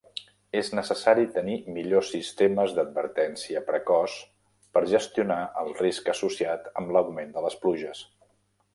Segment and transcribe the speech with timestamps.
[0.59, 4.17] És necessari tenir millors sistemes d'advertència precoç
[4.79, 8.07] per gestionar el risc associat amb l'augment de les pluges.